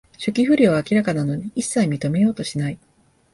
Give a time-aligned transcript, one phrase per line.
[0.13, 2.79] 初期不良は明らかなのに、いっさい認めようとしない